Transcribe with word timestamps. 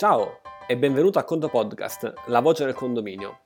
Ciao 0.00 0.40
e 0.66 0.78
benvenuto 0.78 1.18
a 1.18 1.24
Conto 1.24 1.50
Podcast, 1.50 2.14
la 2.28 2.40
voce 2.40 2.64
del 2.64 2.72
condominio. 2.72 3.40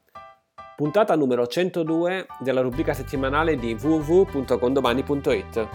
Puntata 0.76 1.16
numero 1.16 1.48
102 1.48 2.28
della 2.38 2.60
rubrica 2.60 2.94
settimanale 2.94 3.56
di 3.56 3.74
www.condomani.it. 3.74 5.68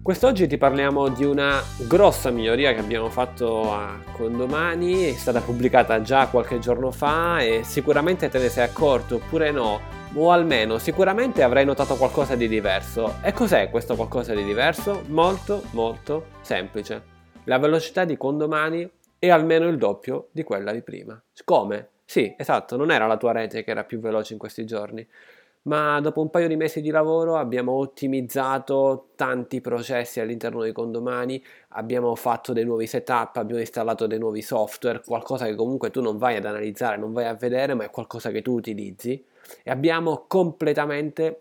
Quest'oggi 0.00 0.46
ti 0.46 0.56
parliamo 0.58 1.08
di 1.08 1.24
una 1.24 1.60
grossa 1.88 2.30
miglioria 2.30 2.72
che 2.72 2.78
abbiamo 2.78 3.10
fatto 3.10 3.72
a 3.74 3.98
Condomani, 4.12 5.06
è 5.06 5.16
stata 5.16 5.40
pubblicata 5.40 6.00
già 6.02 6.28
qualche 6.28 6.60
giorno 6.60 6.92
fa 6.92 7.40
e 7.40 7.64
sicuramente 7.64 8.28
te 8.28 8.38
ne 8.38 8.48
sei 8.48 8.62
accorto 8.62 9.16
oppure 9.16 9.50
no, 9.50 9.80
o 10.14 10.30
almeno 10.30 10.78
sicuramente 10.78 11.42
avrai 11.42 11.64
notato 11.64 11.96
qualcosa 11.96 12.36
di 12.36 12.46
diverso. 12.46 13.16
E 13.22 13.32
cos'è 13.32 13.70
questo 13.70 13.96
qualcosa 13.96 14.34
di 14.34 14.44
diverso? 14.44 15.02
Molto 15.08 15.64
molto 15.72 16.26
semplice 16.42 17.14
la 17.46 17.58
velocità 17.58 18.04
di 18.04 18.16
condomani 18.16 18.88
è 19.18 19.30
almeno 19.30 19.66
il 19.66 19.78
doppio 19.78 20.28
di 20.30 20.42
quella 20.42 20.72
di 20.72 20.82
prima. 20.82 21.20
Come? 21.44 21.88
Sì, 22.04 22.34
esatto, 22.36 22.76
non 22.76 22.90
era 22.90 23.06
la 23.06 23.16
tua 23.16 23.32
rete 23.32 23.64
che 23.64 23.70
era 23.70 23.84
più 23.84 23.98
veloce 23.98 24.32
in 24.34 24.38
questi 24.38 24.64
giorni, 24.64 25.06
ma 25.62 26.00
dopo 26.00 26.20
un 26.20 26.30
paio 26.30 26.46
di 26.46 26.54
mesi 26.54 26.80
di 26.80 26.90
lavoro 26.90 27.36
abbiamo 27.36 27.72
ottimizzato 27.72 29.08
tanti 29.16 29.60
processi 29.60 30.20
all'interno 30.20 30.62
dei 30.62 30.72
condomani, 30.72 31.44
abbiamo 31.70 32.14
fatto 32.14 32.52
dei 32.52 32.64
nuovi 32.64 32.86
setup, 32.86 33.36
abbiamo 33.36 33.60
installato 33.60 34.06
dei 34.06 34.18
nuovi 34.18 34.42
software, 34.42 35.02
qualcosa 35.04 35.46
che 35.46 35.56
comunque 35.56 35.90
tu 35.90 36.00
non 36.00 36.18
vai 36.18 36.36
ad 36.36 36.44
analizzare, 36.44 36.96
non 36.96 37.12
vai 37.12 37.26
a 37.26 37.34
vedere, 37.34 37.74
ma 37.74 37.84
è 37.84 37.90
qualcosa 37.90 38.30
che 38.30 38.42
tu 38.42 38.52
utilizzi 38.52 39.24
e 39.62 39.70
abbiamo 39.70 40.26
completamente 40.28 41.40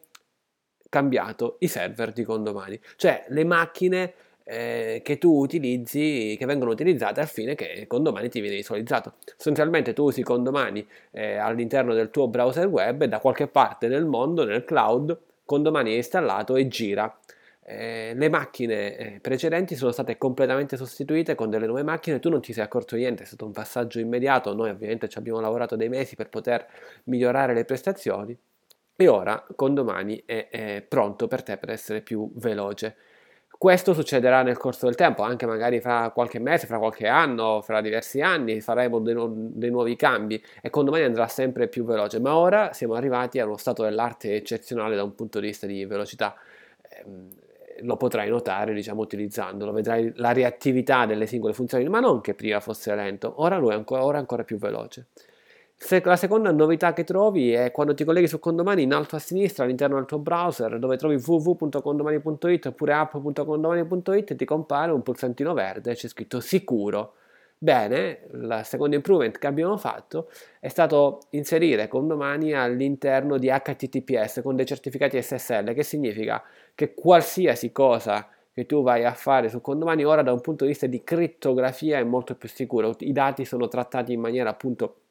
cambiato 0.90 1.58
i 1.60 1.68
server 1.68 2.12
di 2.12 2.24
condomani, 2.24 2.80
cioè 2.96 3.26
le 3.30 3.44
macchine 3.44 4.14
eh, 4.48 5.02
che 5.04 5.18
tu 5.18 5.40
utilizzi, 5.40 6.36
che 6.38 6.46
vengono 6.46 6.72
utilizzate 6.72 7.20
al 7.20 7.28
fine 7.28 7.56
che 7.56 7.86
condomani 7.88 8.30
ti 8.30 8.40
viene 8.40 8.56
visualizzato. 8.56 9.16
Sostanzialmente 9.26 9.94
tu 9.94 10.04
usi 10.04 10.22
condomani 10.22 10.88
eh, 11.12 11.36
all'interno 11.36 11.94
del 11.94 12.12
tuo 12.12 12.28
browser 12.28 12.68
web 12.68 13.04
da 13.06 13.20
qualche 13.20 13.48
parte 13.48 13.88
nel 13.88 14.06
mondo, 14.06 14.46
nel 14.46 14.64
cloud, 14.64 15.18
condomani 15.44 15.94
è 15.94 15.96
installato 15.96 16.56
e 16.56 16.68
gira. 16.68 17.20
Eh, 17.68 18.14
le 18.16 18.30
macchine 18.30 18.96
eh, 18.96 19.20
precedenti 19.20 19.76
sono 19.76 19.92
state 19.92 20.20
completamente 20.20 20.78
sostituite 20.78 21.34
con 21.34 21.50
delle 21.50 21.66
nuove 21.66 21.82
macchine, 21.82 22.20
tu 22.20 22.30
non 22.30 22.40
ti 22.40 22.54
sei 22.54 22.64
accorto 22.64 22.96
niente, 22.96 23.24
è 23.24 23.26
stato 23.26 23.46
un 23.46 23.52
passaggio 23.52 24.00
immediato, 24.00 24.54
noi 24.54 24.70
ovviamente 24.70 25.10
ci 25.10 25.18
abbiamo 25.18 25.40
lavorato 25.40 25.76
dei 25.76 25.90
mesi 25.90 26.16
per 26.16 26.30
poter 26.30 26.68
migliorare 27.06 27.56
le 27.56 27.66
prestazioni 27.66 28.38
e 28.96 29.08
ora 29.08 29.44
condomani 29.56 30.22
è, 30.28 30.48
è 30.50 30.86
pronto 30.88 31.28
per 31.28 31.42
te 31.42 31.58
per 31.58 31.72
essere 31.72 32.02
più 32.02 32.32
veloce. 32.36 32.96
Questo 33.66 33.96
succederà 33.96 34.44
nel 34.44 34.58
corso 34.58 34.86
del 34.86 34.94
tempo, 34.94 35.24
anche 35.24 35.48
magari 35.48 35.82
fra 35.82 36.12
qualche 36.14 36.38
mese, 36.38 36.68
fra 36.68 36.78
qualche 36.78 37.08
anno, 37.08 37.64
fra 37.64 37.82
diversi 37.82 38.22
anni 38.22 38.62
faremo 38.62 39.00
dei, 39.00 39.16
nu- 39.16 39.50
dei 39.56 39.72
nuovi 39.72 39.96
cambi 39.96 40.40
e 40.62 40.70
con 40.70 40.86
domani 40.86 41.06
andrà 41.06 41.28
sempre 41.28 41.68
più 41.68 41.84
veloce, 41.84 42.20
ma 42.20 42.38
ora 42.38 42.74
siamo 42.74 42.94
arrivati 42.94 43.40
a 43.40 43.46
uno 43.48 43.58
stato 43.58 43.82
dell'arte 43.82 44.36
eccezionale 44.36 44.96
da 44.96 45.02
un 45.02 45.16
punto 45.16 45.40
di 45.40 45.48
vista 45.48 45.66
di 45.66 45.84
velocità. 45.84 46.36
Eh, 46.88 47.06
lo 47.82 47.98
potrai 47.98 48.30
notare, 48.30 48.72
diciamo, 48.72 49.02
utilizzandolo, 49.02 49.72
vedrai 49.72 50.12
la 50.18 50.32
reattività 50.32 51.08
delle 51.08 51.26
singole 51.26 51.54
funzioni, 51.54 51.90
ma 51.90 52.00
non 52.00 52.22
che 52.22 52.36
prima 52.36 52.60
fosse 52.60 52.94
lento, 52.94 53.42
ora 53.42 53.58
lui 53.58 53.72
è 53.72 53.74
ancora, 53.74 54.04
ora 54.06 54.18
è 54.18 54.20
ancora 54.20 54.44
più 54.44 54.60
veloce. 54.60 55.08
La 55.78 56.16
seconda 56.16 56.52
novità 56.52 56.94
che 56.94 57.04
trovi 57.04 57.52
è 57.52 57.70
quando 57.72 57.94
ti 57.94 58.04
colleghi 58.04 58.28
su 58.28 58.40
Condomani 58.40 58.84
in 58.84 58.94
alto 58.94 59.18
a 59.18 59.20
sinistra 59.20 59.66
all'interno 59.66 59.98
del 59.98 60.06
tuo 60.06 60.18
browser 60.18 60.80
dove 60.80 60.98
trovi 60.98 61.22
www.condomani.it 61.24 62.66
oppure 62.66 62.94
app.condomani.it 62.94 64.36
ti 64.36 64.46
compare 64.46 64.92
un 64.92 65.04
pulsantino 65.04 65.54
verde 65.54 65.94
c'è 65.94 66.08
scritto 66.08 66.40
sicuro. 66.40 67.14
Bene, 67.58 68.22
il 68.34 68.62
secondo 68.64 68.96
improvement 68.96 69.38
che 69.38 69.48
abbiamo 69.48 69.78
fatto 69.78 70.30
è 70.60 70.70
stato 70.70 71.20
inserire 71.32 71.88
Condomani 71.88 72.54
all'interno 72.54 73.38
di 73.38 73.48
HTTPS 73.48 74.42
con 74.42 74.56
dei 74.56 74.66
certificati 74.66 75.22
SSL, 75.22 75.74
che 75.74 75.84
significa 75.84 76.42
che 76.74 76.94
qualsiasi 76.94 77.72
cosa 77.72 78.28
che 78.52 78.66
tu 78.66 78.82
vai 78.82 79.06
a 79.06 79.14
fare 79.14 79.50
su 79.50 79.62
Condomani 79.62 80.04
ora 80.04 80.24
da 80.24 80.34
un 80.34 80.42
punto 80.42 80.64
di 80.64 80.72
vista 80.72 80.88
di 80.88 81.04
crittografia 81.04 82.00
è 82.00 82.04
molto 82.04 82.36
più 82.36 82.50
sicuro. 82.50 82.96
I 83.00 83.12
dati 83.12 83.46
sono 83.46 83.68
trattati 83.68 84.14
in 84.14 84.20
maniera 84.20 84.50
appunto 84.50 85.02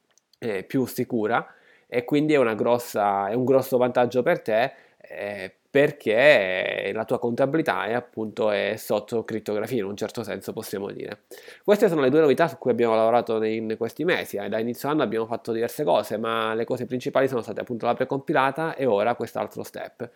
eh, 0.45 0.63
più 0.63 0.87
sicura 0.87 1.47
e 1.87 2.05
quindi 2.05 2.35
è, 2.35 2.55
grossa, 2.55 3.29
è, 3.29 3.35
un 3.35 3.45
grosso 3.45 3.77
vantaggio 3.77 4.23
per 4.23 4.41
te 4.41 4.73
eh, 4.99 5.53
perché 5.71 6.93
la 6.95 7.05
tua 7.05 7.19
contabilità 7.19 7.85
è 7.87 7.95
appunto 7.95 8.51
è 8.51 8.77
sotto 8.77 9.25
crittografia 9.25 9.79
in 9.79 9.87
un 9.87 9.97
certo 9.97 10.23
senso 10.23 10.53
possiamo 10.53 10.91
dire. 10.91 11.23
Queste 11.65 11.89
sono 11.89 12.01
le 12.01 12.11
due 12.11 12.21
novità 12.21 12.47
su 12.47 12.59
cui 12.59 12.71
abbiamo 12.71 12.95
lavorato 12.95 13.43
in 13.43 13.75
questi 13.77 14.05
mesi, 14.05 14.37
eh. 14.37 14.49
da 14.49 14.59
inizio 14.59 14.89
anno 14.89 15.03
abbiamo 15.03 15.27
fatto 15.27 15.53
diverse 15.53 15.83
cose 15.83 16.17
ma 16.17 16.55
le 16.55 16.65
cose 16.65 16.87
principali 16.87 17.27
sono 17.27 17.43
state 17.43 17.61
appunto 17.61 17.87
la 17.87 17.95
precompilata 17.95 18.77
e 18.77 18.87
ora 18.87 19.15
quest'altro 19.17 19.63
step. 19.65 20.09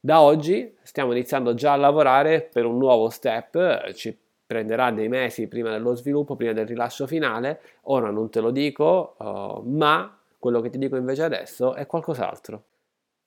Da 0.00 0.20
oggi 0.20 0.74
stiamo 0.82 1.12
iniziando 1.12 1.54
già 1.54 1.74
a 1.74 1.76
lavorare 1.76 2.48
per 2.52 2.64
un 2.64 2.78
nuovo 2.78 3.08
step, 3.08 3.92
ci 3.92 4.16
prenderà 4.52 4.90
dei 4.90 5.08
mesi 5.08 5.48
prima 5.48 5.70
dello 5.70 5.94
sviluppo, 5.94 6.36
prima 6.36 6.52
del 6.52 6.66
rilascio 6.66 7.06
finale, 7.06 7.60
ora 7.84 8.10
non 8.10 8.28
te 8.28 8.40
lo 8.40 8.50
dico, 8.50 9.14
uh, 9.16 9.62
ma 9.66 10.14
quello 10.38 10.60
che 10.60 10.68
ti 10.68 10.76
dico 10.76 10.96
invece 10.96 11.22
adesso 11.22 11.74
è 11.74 11.86
qualcos'altro. 11.86 12.64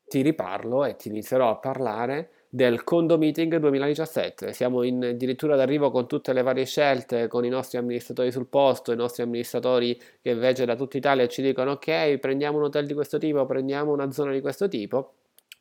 Ti 0.07 0.21
riparlo 0.21 0.85
e 0.85 0.95
ti 0.95 1.07
inizierò 1.07 1.49
a 1.49 1.55
parlare 1.55 2.29
del 2.47 2.83
Condo 2.83 3.17
Meeting 3.17 3.57
2017. 3.57 4.53
Siamo 4.53 4.83
in 4.83 5.03
addirittura 5.03 5.55
d'arrivo 5.55 5.89
con 5.89 6.07
tutte 6.07 6.31
le 6.31 6.43
varie 6.43 6.65
scelte, 6.65 7.27
con 7.27 7.43
i 7.43 7.49
nostri 7.49 7.79
amministratori 7.79 8.31
sul 8.31 8.45
posto, 8.45 8.91
i 8.91 8.95
nostri 8.95 9.23
amministratori 9.23 9.99
che 10.21 10.29
invece 10.29 10.65
da 10.65 10.75
tutta 10.75 10.97
Italia 10.97 11.27
ci 11.27 11.41
dicono 11.41 11.71
ok, 11.71 12.19
prendiamo 12.19 12.59
un 12.59 12.65
hotel 12.65 12.85
di 12.85 12.93
questo 12.93 13.17
tipo, 13.17 13.47
prendiamo 13.47 13.91
una 13.91 14.11
zona 14.11 14.31
di 14.31 14.41
questo 14.41 14.67
tipo. 14.67 15.13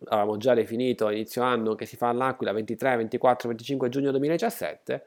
Avevamo 0.09 0.37
già 0.37 0.53
definito 0.53 1.09
inizio 1.09 1.41
anno 1.43 1.75
che 1.75 1.87
si 1.87 1.97
fa 1.97 2.11
all'Aquila 2.11 2.53
23, 2.53 2.97
24, 2.97 3.49
25 3.49 3.89
giugno 3.89 4.11
2017 4.11 5.07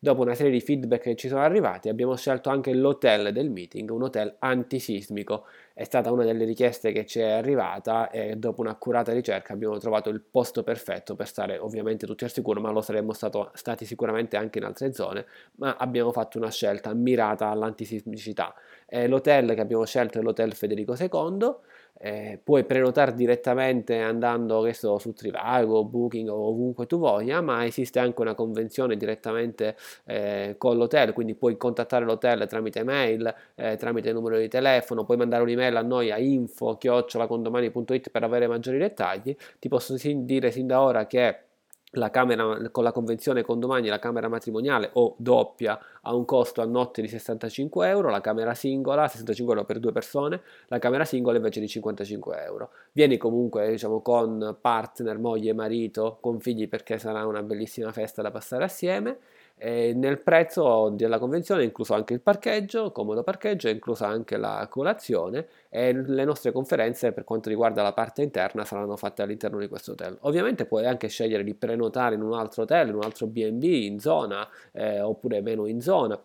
Dopo 0.00 0.22
una 0.22 0.34
serie 0.34 0.52
di 0.52 0.60
feedback 0.60 1.02
che 1.02 1.16
ci 1.16 1.26
sono 1.26 1.40
arrivati, 1.40 1.88
abbiamo 1.88 2.14
scelto 2.14 2.50
anche 2.50 2.72
l'hotel 2.72 3.32
del 3.32 3.50
meeting, 3.50 3.90
un 3.90 4.04
hotel 4.04 4.36
antisismico. 4.38 5.46
È 5.74 5.82
stata 5.82 6.12
una 6.12 6.22
delle 6.22 6.44
richieste 6.44 6.92
che 6.92 7.04
ci 7.04 7.18
è 7.18 7.30
arrivata 7.30 8.08
e 8.08 8.36
dopo 8.36 8.60
un'accurata 8.60 9.12
ricerca 9.12 9.54
abbiamo 9.54 9.76
trovato 9.78 10.08
il 10.08 10.20
posto 10.20 10.62
perfetto 10.62 11.16
per 11.16 11.26
stare 11.26 11.58
ovviamente 11.58 12.06
tutti 12.06 12.22
al 12.22 12.30
sicuro, 12.30 12.60
ma 12.60 12.70
lo 12.70 12.80
saremmo 12.80 13.12
stato, 13.12 13.50
stati 13.54 13.84
sicuramente 13.86 14.36
anche 14.36 14.58
in 14.58 14.66
altre 14.66 14.92
zone, 14.92 15.26
ma 15.56 15.74
abbiamo 15.76 16.12
fatto 16.12 16.38
una 16.38 16.50
scelta 16.50 16.94
mirata 16.94 17.48
all'antisismicità. 17.48 18.54
Eh, 18.86 19.08
l'hotel 19.08 19.54
che 19.54 19.60
abbiamo 19.60 19.84
scelto 19.84 20.20
è 20.20 20.22
l'hotel 20.22 20.54
Federico 20.54 20.94
II 20.94 21.56
eh, 22.00 22.40
puoi 22.42 22.64
prenotare 22.64 23.14
direttamente 23.14 23.98
andando 23.98 24.70
so, 24.72 24.98
su 24.98 25.12
Trivago, 25.12 25.84
Booking 25.84 26.28
o 26.28 26.48
ovunque 26.48 26.86
tu 26.86 26.98
voglia, 26.98 27.40
ma 27.40 27.64
esiste 27.64 27.98
anche 27.98 28.20
una 28.20 28.34
convenzione 28.34 28.96
direttamente 28.96 29.76
eh, 30.04 30.54
con 30.58 30.76
l'hotel, 30.76 31.12
quindi 31.12 31.34
puoi 31.34 31.56
contattare 31.56 32.04
l'hotel 32.04 32.46
tramite 32.46 32.84
mail, 32.84 33.34
eh, 33.54 33.76
tramite 33.76 34.12
numero 34.12 34.38
di 34.38 34.48
telefono, 34.48 35.04
puoi 35.04 35.16
mandare 35.16 35.42
un'email 35.42 35.76
a 35.76 35.82
noi 35.82 36.10
a 36.10 36.18
info-condomani.it 36.18 38.10
per 38.10 38.22
avere 38.22 38.46
maggiori 38.46 38.78
dettagli. 38.78 39.36
Ti 39.58 39.68
posso 39.68 39.96
dire 39.98 40.50
sin 40.50 40.66
da 40.66 40.80
ora 40.80 41.06
che 41.06 41.47
la 41.92 42.10
camera 42.10 42.68
con 42.70 42.84
la 42.84 42.92
convenzione 42.92 43.42
condomani 43.42 43.88
la 43.88 43.98
camera 43.98 44.28
matrimoniale 44.28 44.90
o 44.94 45.14
doppia 45.16 45.78
ha 46.02 46.14
un 46.14 46.26
costo 46.26 46.60
a 46.60 46.66
notte 46.66 47.00
di 47.00 47.08
65 47.08 47.88
euro, 47.88 48.10
la 48.10 48.20
camera 48.20 48.54
singola 48.54 49.08
65 49.08 49.54
euro 49.54 49.64
per 49.64 49.78
due 49.78 49.92
persone, 49.92 50.42
la 50.66 50.78
camera 50.78 51.04
singola 51.04 51.36
invece 51.36 51.60
di 51.60 51.68
55 51.68 52.44
euro. 52.44 52.70
Vieni 52.92 53.16
comunque 53.16 53.70
diciamo 53.70 54.00
con 54.02 54.56
partner, 54.60 55.18
moglie, 55.18 55.52
marito, 55.54 56.18
con 56.20 56.40
figli 56.40 56.68
perché 56.68 56.98
sarà 56.98 57.26
una 57.26 57.42
bellissima 57.42 57.92
festa 57.92 58.22
da 58.22 58.30
passare 58.30 58.64
assieme 58.64 59.18
e 59.58 59.92
nel 59.92 60.20
prezzo 60.20 60.88
della 60.90 61.18
convenzione 61.18 61.62
è 61.62 61.64
incluso 61.64 61.92
anche 61.92 62.14
il 62.14 62.20
parcheggio, 62.20 62.92
comodo 62.92 63.24
parcheggio, 63.24 63.68
è 63.68 63.72
inclusa 63.72 64.06
anche 64.06 64.36
la 64.36 64.66
colazione 64.70 65.48
e 65.68 65.92
le 65.92 66.24
nostre 66.24 66.52
conferenze 66.52 67.12
per 67.12 67.24
quanto 67.24 67.48
riguarda 67.48 67.82
la 67.82 67.92
parte 67.92 68.22
interna 68.22 68.64
saranno 68.64 68.96
fatte 68.96 69.22
all'interno 69.22 69.58
di 69.58 69.66
questo 69.66 69.92
hotel. 69.92 70.16
Ovviamente 70.20 70.64
puoi 70.64 70.86
anche 70.86 71.08
scegliere 71.08 71.42
di 71.42 71.54
prenotare 71.54 72.14
in 72.14 72.22
un 72.22 72.34
altro 72.34 72.62
hotel, 72.62 72.88
in 72.88 72.94
un 72.94 73.02
altro 73.02 73.26
B&B 73.26 73.64
in 73.64 73.98
zona 73.98 74.48
eh, 74.72 75.00
oppure 75.00 75.40
meno 75.40 75.66
in 75.66 75.80
zona, 75.80 76.20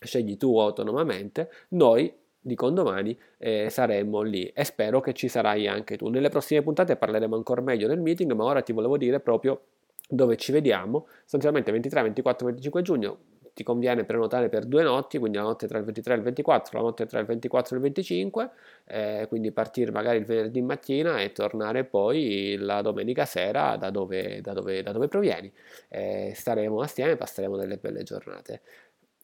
scegli 0.00 0.36
tu 0.36 0.56
autonomamente. 0.58 1.50
Noi 1.68 2.12
di 2.46 2.54
condomani 2.54 3.18
eh, 3.38 3.68
saremo 3.68 4.22
lì 4.22 4.46
e 4.46 4.62
spero 4.62 5.00
che 5.00 5.12
ci 5.12 5.26
sarai 5.26 5.66
anche 5.66 5.96
tu. 5.96 6.08
Nelle 6.08 6.28
prossime 6.28 6.62
puntate 6.62 6.94
parleremo 6.94 7.34
ancora 7.34 7.60
meglio 7.60 7.88
del 7.88 7.98
meeting, 7.98 8.30
ma 8.32 8.44
ora 8.44 8.62
ti 8.62 8.72
volevo 8.72 8.96
dire 8.96 9.18
proprio 9.18 9.60
dove 10.06 10.36
ci 10.36 10.52
vediamo 10.52 11.06
sostanzialmente 11.22 11.72
23, 11.72 12.02
24, 12.02 12.46
25 12.46 12.82
giugno 12.82 13.18
ti 13.56 13.62
conviene 13.62 14.04
prenotare 14.04 14.50
per 14.50 14.66
due 14.66 14.82
notti, 14.82 15.16
quindi 15.16 15.38
la 15.38 15.44
notte 15.44 15.66
tra 15.66 15.78
il 15.78 15.84
23 15.84 16.12
e 16.12 16.16
il 16.18 16.22
24, 16.24 16.76
la 16.76 16.84
notte 16.84 17.06
tra 17.06 17.20
il 17.20 17.24
24 17.24 17.74
e 17.74 17.78
il 17.78 17.82
25, 17.84 18.50
eh, 18.84 19.24
quindi 19.30 19.50
partire 19.50 19.90
magari 19.90 20.18
il 20.18 20.26
venerdì 20.26 20.60
mattina 20.60 21.22
e 21.22 21.32
tornare 21.32 21.84
poi 21.84 22.56
la 22.58 22.82
domenica 22.82 23.24
sera 23.24 23.76
da 23.78 23.88
dove, 23.88 24.42
da 24.42 24.52
dove, 24.52 24.82
da 24.82 24.92
dove 24.92 25.08
provieni. 25.08 25.50
Eh, 25.88 26.34
staremo 26.34 26.82
assieme, 26.82 27.16
passeremo 27.16 27.56
delle 27.56 27.78
belle 27.78 28.02
giornate. 28.02 28.60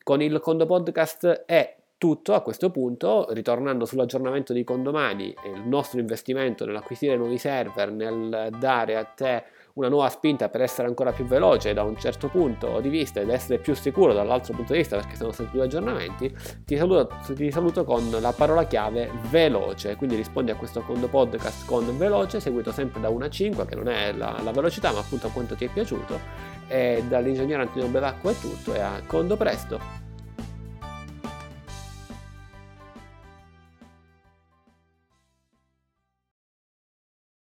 Con 0.03 0.23
il 0.23 0.41
Condo 0.41 0.65
Podcast 0.65 1.45
è 1.45 1.77
tutto 1.99 2.33
a 2.33 2.41
questo 2.41 2.71
punto, 2.71 3.27
ritornando 3.33 3.85
sull'aggiornamento 3.85 4.55
di 4.55 4.65
condomani 4.65 5.27
il 5.27 5.63
nostro 5.67 6.01
investimento 6.01 6.65
nell'acquisire 6.65 7.17
nuovi 7.17 7.37
server, 7.37 7.93
nel 7.93 8.49
dare 8.59 8.97
a 8.97 9.05
te 9.05 9.45
una 9.75 9.89
nuova 9.89 10.09
spinta 10.09 10.49
per 10.49 10.61
essere 10.63 10.89
ancora 10.89 11.13
più 11.13 11.25
veloce 11.25 11.73
da 11.73 11.83
un 11.83 11.97
certo 11.97 12.29
punto 12.29 12.81
di 12.81 12.89
vista 12.89 13.21
ed 13.21 13.31
essere 13.31 13.59
più 13.59 13.75
sicuro 13.75 14.13
dall'altro 14.13 14.55
punto 14.55 14.73
di 14.73 14.79
vista 14.79 14.97
perché 14.97 15.17
sono 15.17 15.33
sempre 15.33 15.55
più 15.55 15.63
aggiornamenti, 15.63 16.35
ti 16.65 16.77
saluto, 16.77 17.09
ti 17.35 17.51
saluto 17.51 17.85
con 17.85 18.11
la 18.11 18.33
parola 18.33 18.65
chiave 18.65 19.11
veloce, 19.31 19.97
quindi 19.97 20.17
rispondi 20.17 20.51
a 20.51 20.57
questo 20.57 20.81
secondo 20.81 21.09
podcast 21.09 21.67
con 21.67 21.97
veloce, 21.97 22.41
seguito 22.41 22.73
sempre 22.73 23.01
da 23.01 23.09
1 23.09 23.25
a 23.25 23.31
5 23.31 23.65
che 23.67 23.75
non 23.75 23.89
è 23.89 24.13
la, 24.13 24.41
la 24.43 24.51
velocità 24.53 24.93
ma 24.93 24.99
appunto 24.99 25.29
quanto 25.29 25.55
ti 25.55 25.65
è 25.65 25.69
piaciuto 25.69 26.19
e 26.69 27.03
dall'ingegnere 27.09 27.63
Antonio 27.63 27.89
Bevacqua 27.89 28.31
è 28.31 28.35
tutto 28.35 28.75
e 28.75 28.81
a 28.81 29.03
condo 29.07 29.37
presto! 29.37 30.02